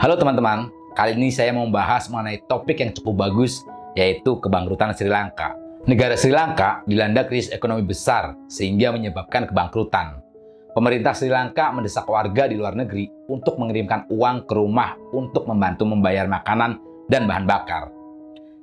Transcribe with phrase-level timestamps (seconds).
[0.00, 5.12] Halo teman-teman, kali ini saya mau membahas mengenai topik yang cukup bagus, yaitu kebangkrutan Sri
[5.12, 5.52] Lanka.
[5.84, 10.24] Negara Sri Lanka dilanda krisis ekonomi besar sehingga menyebabkan kebangkrutan.
[10.72, 15.84] Pemerintah Sri Lanka mendesak warga di luar negeri untuk mengirimkan uang ke rumah untuk membantu
[15.84, 16.80] membayar makanan
[17.12, 17.92] dan bahan bakar.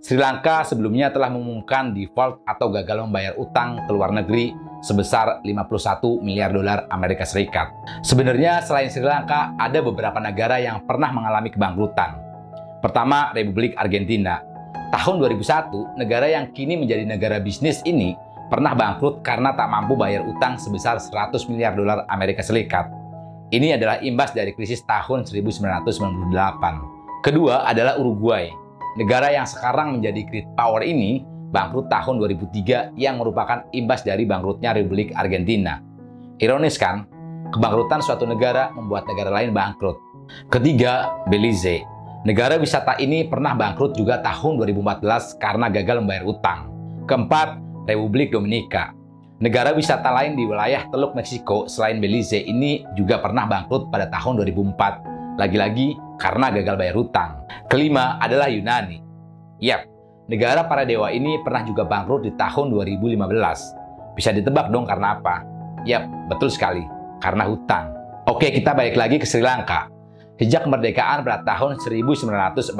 [0.07, 6.23] Sri Lanka sebelumnya telah mengumumkan default atau gagal membayar utang ke luar negeri sebesar 51
[6.23, 7.75] miliar dolar Amerika Serikat.
[8.07, 12.23] Sebenarnya selain Sri Lanka, ada beberapa negara yang pernah mengalami kebangkrutan.
[12.79, 14.39] Pertama, Republik Argentina.
[14.95, 18.15] Tahun 2001, negara yang kini menjadi negara bisnis ini
[18.47, 22.87] pernah bangkrut karena tak mampu bayar utang sebesar 100 miliar dolar Amerika Serikat.
[23.51, 26.31] Ini adalah imbas dari krisis tahun 1998.
[27.27, 28.66] Kedua adalah Uruguay.
[28.97, 31.21] Negara yang sekarang menjadi great power ini
[31.53, 35.77] bangkrut tahun 2003 yang merupakan imbas dari bangkrutnya Republik Argentina.
[36.41, 37.05] Ironis kan,
[37.53, 40.01] kebangkrutan suatu negara membuat negara lain bangkrut.
[40.49, 41.85] Ketiga, Belize.
[42.25, 46.59] Negara wisata ini pernah bangkrut juga tahun 2014 karena gagal membayar utang.
[47.05, 48.97] Keempat, Republik Dominika.
[49.37, 54.41] Negara wisata lain di wilayah Teluk Meksiko selain Belize ini juga pernah bangkrut pada tahun
[54.41, 55.37] 2004.
[55.37, 57.45] Lagi-lagi karena gagal bayar utang.
[57.69, 58.99] Kelima adalah Yunani.
[59.57, 63.15] Yap, Negara para dewa ini pernah juga bangkrut di tahun 2015.
[64.11, 65.39] Bisa ditebak dong karena apa?
[65.87, 66.83] Yap, betul sekali.
[67.23, 67.95] Karena hutang.
[68.27, 69.87] Oke, kita balik lagi ke Sri Lanka.
[70.35, 72.75] Sejak kemerdekaan pada tahun 1948,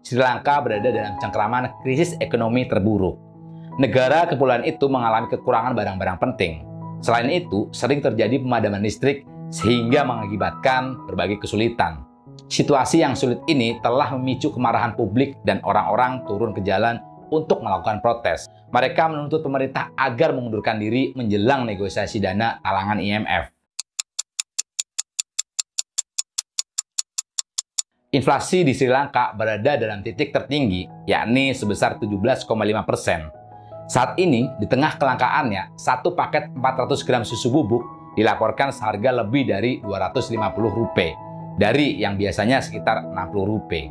[0.00, 3.20] Sri Lanka berada dalam cengkraman krisis ekonomi terburuk.
[3.76, 6.64] Negara kepulauan itu mengalami kekurangan barang-barang penting.
[7.04, 12.09] Selain itu, sering terjadi pemadaman listrik sehingga mengakibatkan berbagai kesulitan.
[12.50, 16.98] Situasi yang sulit ini telah memicu kemarahan publik dan orang-orang turun ke jalan
[17.30, 18.50] untuk melakukan protes.
[18.74, 23.54] Mereka menuntut pemerintah agar mengundurkan diri menjelang negosiasi dana talangan IMF.
[28.18, 32.50] Inflasi di Sri Lanka berada dalam titik tertinggi, yakni sebesar 17,5
[32.82, 33.30] persen.
[33.86, 37.86] Saat ini, di tengah kelangkaannya, satu paket 400 gram susu bubuk
[38.18, 40.34] dilaporkan seharga lebih dari 250
[40.66, 43.16] rupiah dari yang biasanya sekitar 60
[43.46, 43.90] rupiah.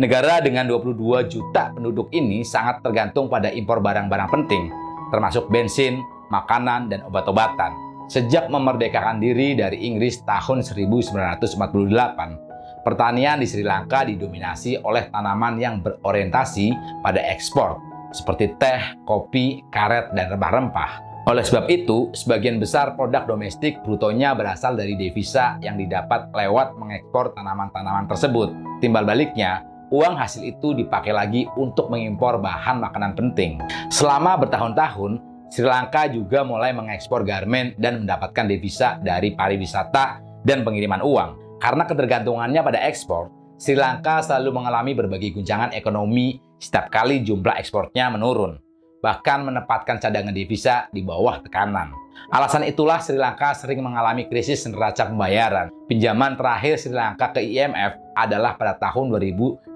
[0.00, 4.72] Negara dengan 22 juta penduduk ini sangat tergantung pada impor barang-barang penting,
[5.12, 6.00] termasuk bensin,
[6.32, 7.76] makanan, dan obat-obatan.
[8.08, 15.84] Sejak memerdekakan diri dari Inggris tahun 1948, pertanian di Sri Lanka didominasi oleh tanaman yang
[15.84, 16.72] berorientasi
[17.04, 17.76] pada ekspor,
[18.16, 21.11] seperti teh, kopi, karet, dan rempah-rempah.
[21.22, 27.30] Oleh sebab itu, sebagian besar produk domestik brutonya berasal dari devisa yang didapat lewat mengekspor
[27.38, 28.50] tanaman-tanaman tersebut.
[28.82, 29.62] Timbal baliknya,
[29.94, 33.62] uang hasil itu dipakai lagi untuk mengimpor bahan makanan penting.
[33.94, 41.06] Selama bertahun-tahun, Sri Lanka juga mulai mengekspor garmen dan mendapatkan devisa dari pariwisata dan pengiriman
[41.06, 41.62] uang.
[41.62, 43.30] Karena ketergantungannya pada ekspor,
[43.62, 48.61] Sri Lanka selalu mengalami berbagai guncangan ekonomi setiap kali jumlah ekspornya menurun
[49.02, 51.90] bahkan menempatkan cadangan devisa di bawah tekanan.
[52.30, 55.74] Alasan itulah Sri Lanka sering mengalami krisis neraca pembayaran.
[55.90, 59.74] Pinjaman terakhir Sri Lanka ke IMF adalah pada tahun 2016.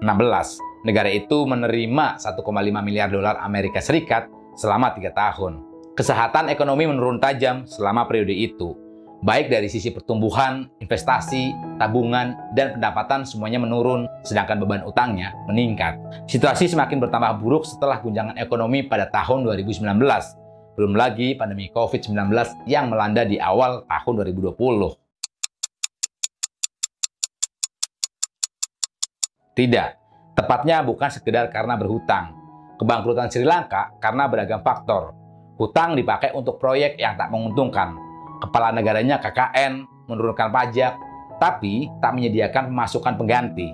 [0.87, 5.59] Negara itu menerima 1,5 miliar dolar Amerika Serikat selama tiga tahun.
[5.99, 8.86] Kesehatan ekonomi menurun tajam selama periode itu
[9.25, 15.97] baik dari sisi pertumbuhan, investasi, tabungan, dan pendapatan semuanya menurun, sedangkan beban utangnya meningkat.
[16.29, 19.81] Situasi semakin bertambah buruk setelah guncangan ekonomi pada tahun 2019.
[20.77, 22.13] Belum lagi pandemi COVID-19
[22.69, 24.53] yang melanda di awal tahun 2020.
[29.57, 29.89] Tidak,
[30.37, 32.37] tepatnya bukan sekedar karena berhutang.
[32.77, 35.17] Kebangkrutan Sri Lanka karena beragam faktor.
[35.57, 37.97] Hutang dipakai untuk proyek yang tak menguntungkan,
[38.41, 40.97] kepala negaranya KKN menurunkan pajak,
[41.37, 43.69] tapi tak menyediakan pemasukan pengganti.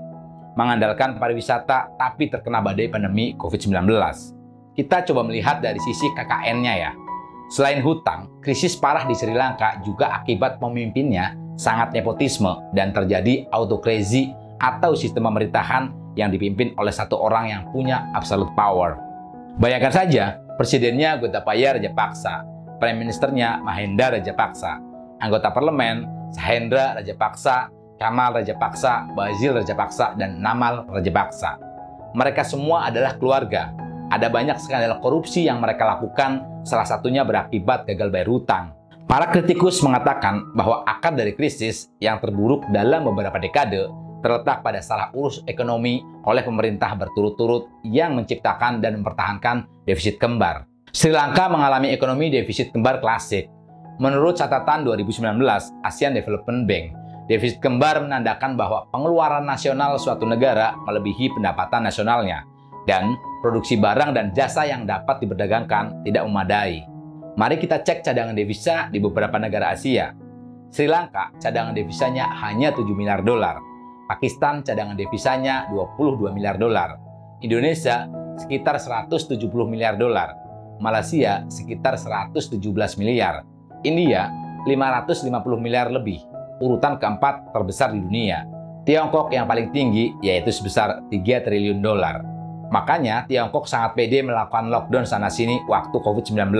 [0.53, 3.89] Mengandalkan pariwisata, tapi terkena badai pandemi COVID-19.
[4.73, 6.91] Kita coba melihat dari sisi KKN-nya ya.
[7.49, 14.33] Selain hutang, krisis parah di Sri Lanka juga akibat pemimpinnya sangat nepotisme dan terjadi autokrasi
[14.57, 18.97] atau sistem pemerintahan yang dipimpin oleh satu orang yang punya absolute power.
[19.57, 24.81] Bayangkan saja, presidennya Gotabaya Rajapaksa Prime Ministernya Mahendra Rajapaksa,
[25.21, 27.69] anggota parlemen Sahendra Rajapaksa,
[28.01, 31.61] Kamal Rajapaksa, Bazil Rajapaksa, dan Namal Rajapaksa.
[32.13, 33.73] Mereka semua adalah keluarga.
[34.09, 38.65] Ada banyak skandal korupsi yang mereka lakukan, salah satunya berakibat gagal bayar hutang.
[39.09, 43.89] Para kritikus mengatakan bahwa akar dari krisis yang terburuk dalam beberapa dekade
[44.23, 50.63] terletak pada salah urus ekonomi oleh pemerintah berturut-turut yang menciptakan dan mempertahankan defisit kembar.
[50.93, 53.49] Sri Lanka mengalami ekonomi defisit kembar klasik.
[53.97, 55.41] Menurut catatan 2019
[55.81, 56.85] ASEAN Development Bank,
[57.23, 62.43] Defisit kembar menandakan bahwa pengeluaran nasional suatu negara melebihi pendapatan nasionalnya,
[62.83, 66.83] dan produksi barang dan jasa yang dapat diperdagangkan tidak memadai.
[67.39, 70.11] Mari kita cek cadangan devisa di beberapa negara Asia.
[70.67, 73.55] Sri Lanka cadangan devisanya hanya 7 miliar dolar.
[74.11, 76.99] Pakistan cadangan devisanya 22 miliar dolar.
[77.39, 78.03] Indonesia
[78.35, 80.42] sekitar 170 miliar dolar.
[80.81, 82.57] Malaysia sekitar 117
[82.97, 83.45] miliar.
[83.83, 84.31] India
[84.65, 85.29] 550
[85.59, 86.23] miliar lebih.
[86.63, 88.47] Urutan keempat terbesar di dunia.
[88.87, 92.23] Tiongkok yang paling tinggi yaitu sebesar 3 triliun dolar.
[92.71, 96.57] Makanya Tiongkok sangat pede melakukan lockdown sana-sini waktu COVID-19.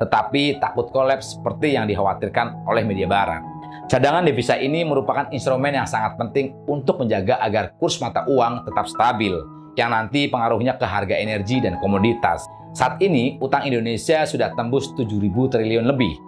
[0.00, 3.44] Tetapi takut kolaps seperti yang dikhawatirkan oleh media barat.
[3.84, 8.88] Cadangan devisa ini merupakan instrumen yang sangat penting untuk menjaga agar kurs mata uang tetap
[8.88, 9.36] stabil,
[9.76, 12.40] yang nanti pengaruhnya ke harga energi dan komoditas.
[12.74, 16.18] Saat ini, utang Indonesia sudah tembus 7.000 triliun lebih.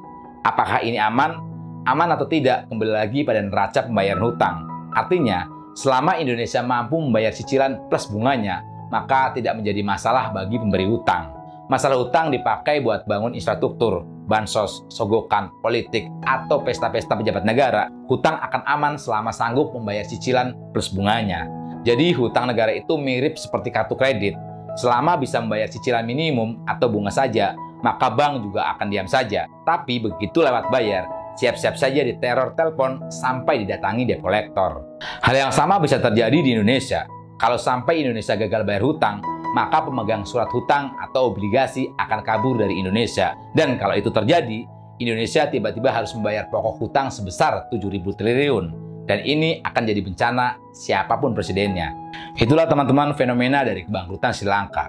[0.46, 1.42] Apakah ini aman?
[1.90, 4.56] Aman atau tidak kembali lagi pada neraca pembayaran hutang.
[4.94, 8.62] Artinya, selama Indonesia mampu membayar cicilan plus bunganya,
[8.94, 11.34] maka tidak menjadi masalah bagi pemberi hutang.
[11.66, 17.90] Masalah hutang dipakai buat bangun infrastruktur, bansos, sogokan, politik, atau pesta-pesta pejabat negara.
[18.06, 21.50] Hutang akan aman selama sanggup membayar cicilan plus bunganya.
[21.82, 24.38] Jadi hutang negara itu mirip seperti kartu kredit.
[24.76, 29.48] Selama bisa membayar cicilan minimum atau bunga saja, maka bank juga akan diam saja.
[29.64, 31.08] Tapi begitu lewat bayar,
[31.40, 34.84] siap-siap saja diteror telepon sampai didatangi debt collector.
[35.24, 37.08] Hal yang sama bisa terjadi di Indonesia.
[37.36, 39.20] Kalau sampai Indonesia gagal bayar hutang,
[39.52, 43.32] maka pemegang surat hutang atau obligasi akan kabur dari Indonesia.
[43.56, 44.64] Dan kalau itu terjadi,
[44.96, 48.85] Indonesia tiba-tiba harus membayar pokok hutang sebesar 7.000 triliun.
[49.06, 51.94] Dan ini akan jadi bencana siapa pun presidennya.
[52.34, 54.84] Itulah teman-teman fenomena dari kebangkrutan Sri Lanka.